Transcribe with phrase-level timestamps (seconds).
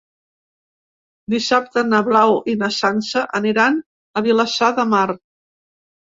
[1.33, 5.03] Dissabte na Blau i na Sança aniran a Vilassar de Mar.